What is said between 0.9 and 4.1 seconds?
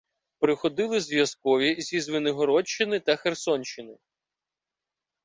зв'язкові зі Звенигородщини та Херсонщини.